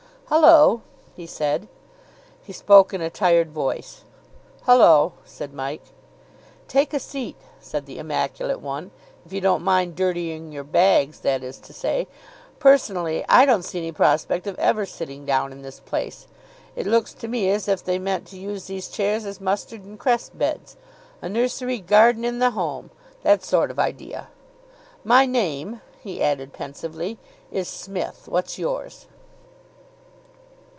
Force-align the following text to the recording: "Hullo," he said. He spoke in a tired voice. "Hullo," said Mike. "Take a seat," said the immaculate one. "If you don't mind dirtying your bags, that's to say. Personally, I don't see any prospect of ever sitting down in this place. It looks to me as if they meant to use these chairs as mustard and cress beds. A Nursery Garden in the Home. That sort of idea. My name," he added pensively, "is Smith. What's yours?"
"Hullo," 0.33 0.79
he 1.13 1.27
said. 1.27 1.67
He 2.41 2.53
spoke 2.53 2.93
in 2.93 3.01
a 3.01 3.09
tired 3.09 3.51
voice. 3.51 4.05
"Hullo," 4.65 5.11
said 5.25 5.53
Mike. 5.53 5.83
"Take 6.69 6.93
a 6.93 7.01
seat," 7.01 7.35
said 7.59 7.85
the 7.85 7.99
immaculate 7.99 8.61
one. 8.61 8.91
"If 9.25 9.33
you 9.33 9.41
don't 9.41 9.61
mind 9.61 9.97
dirtying 9.97 10.53
your 10.53 10.63
bags, 10.63 11.19
that's 11.19 11.57
to 11.57 11.73
say. 11.73 12.07
Personally, 12.59 13.25
I 13.27 13.43
don't 13.45 13.63
see 13.65 13.79
any 13.79 13.91
prospect 13.91 14.47
of 14.47 14.57
ever 14.57 14.85
sitting 14.85 15.25
down 15.25 15.51
in 15.51 15.63
this 15.63 15.81
place. 15.81 16.27
It 16.77 16.87
looks 16.87 17.13
to 17.15 17.27
me 17.27 17.49
as 17.49 17.67
if 17.67 17.83
they 17.83 17.99
meant 17.99 18.25
to 18.27 18.37
use 18.39 18.67
these 18.67 18.87
chairs 18.87 19.25
as 19.25 19.41
mustard 19.41 19.83
and 19.83 19.99
cress 19.99 20.29
beds. 20.29 20.77
A 21.21 21.27
Nursery 21.27 21.79
Garden 21.81 22.23
in 22.23 22.39
the 22.39 22.51
Home. 22.51 22.89
That 23.23 23.43
sort 23.43 23.69
of 23.69 23.79
idea. 23.79 24.29
My 25.03 25.25
name," 25.25 25.81
he 25.99 26.23
added 26.23 26.53
pensively, 26.53 27.17
"is 27.51 27.67
Smith. 27.67 28.29
What's 28.31 28.57
yours?" 28.57 29.07